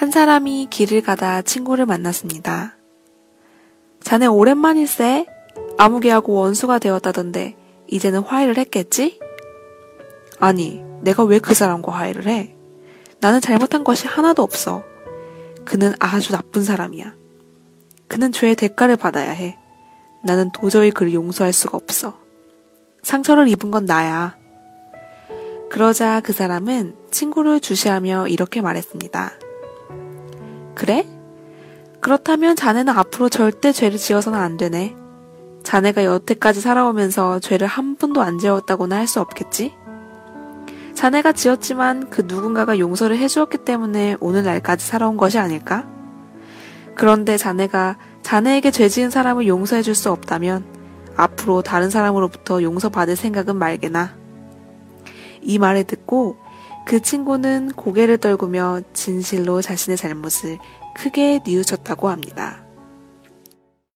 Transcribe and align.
한 0.00 0.10
사람이 0.10 0.68
길을 0.70 1.02
가다 1.02 1.42
친구를 1.42 1.84
만났습니다. 1.84 2.74
자네 4.02 4.24
오랜만일세? 4.24 5.26
아무개하고 5.76 6.32
원수가 6.32 6.78
되었다던데 6.78 7.54
이제는 7.86 8.20
화해를 8.20 8.56
했겠지? 8.56 9.20
아니, 10.38 10.82
내가 11.02 11.24
왜 11.24 11.38
그 11.38 11.52
사람과 11.52 11.92
화해를 11.92 12.28
해? 12.28 12.56
나는 13.20 13.42
잘못한 13.42 13.84
것이 13.84 14.06
하나도 14.06 14.42
없어. 14.42 14.84
그는 15.66 15.92
아주 15.98 16.32
나쁜 16.32 16.64
사람이야. 16.64 17.14
그는 18.08 18.32
죄의 18.32 18.54
대가를 18.56 18.96
받아야 18.96 19.32
해. 19.32 19.58
나는 20.24 20.50
도저히 20.50 20.90
그를 20.92 21.12
용서할 21.12 21.52
수가 21.52 21.76
없어. 21.76 22.18
상처를 23.02 23.48
입은 23.48 23.70
건 23.70 23.84
나야. 23.84 24.34
그러자 25.68 26.22
그 26.22 26.32
사람은 26.32 26.96
친구를 27.10 27.60
주시하며 27.60 28.28
이렇게 28.28 28.62
말했습니다. 28.62 29.32
그래? 30.74 31.06
그렇다면 32.00 32.56
자네는 32.56 32.92
앞으로 32.96 33.28
절대 33.28 33.72
죄를 33.72 33.98
지어서는 33.98 34.38
안 34.38 34.56
되네. 34.56 34.96
자네가 35.62 36.04
여태까지 36.04 36.60
살아오면서 36.60 37.38
죄를 37.40 37.66
한 37.66 37.96
번도 37.96 38.22
안 38.22 38.38
지었다고는 38.38 38.96
할 38.96 39.06
수 39.06 39.20
없겠지? 39.20 39.74
자네가 40.94 41.32
지었지만 41.32 42.10
그 42.10 42.22
누군가가 42.26 42.78
용서를 42.78 43.18
해주었기 43.18 43.58
때문에 43.58 44.16
오늘날까지 44.20 44.86
살아온 44.86 45.16
것이 45.16 45.38
아닐까? 45.38 45.86
그런데 46.94 47.36
자네가 47.36 47.96
자네에게 48.22 48.70
죄 48.70 48.88
지은 48.88 49.10
사람을 49.10 49.46
용서해 49.46 49.82
줄 49.82 49.94
수 49.94 50.10
없다면 50.10 50.64
앞으로 51.16 51.62
다른 51.62 51.90
사람으로부터 51.90 52.62
용서받을 52.62 53.16
생각은 53.16 53.56
말게나. 53.56 54.14
이 55.42 55.58
말을 55.58 55.84
듣고 55.84 56.36
그 56.90 57.00
친구는 57.00 57.70
고개를 57.76 58.18
떨구며 58.18 58.80
진실로 58.94 59.62
자신의 59.62 59.96
잘못을 59.96 60.58
크게 60.96 61.38
뉘우쳤다고 61.46 62.08
합니다. 62.08 62.64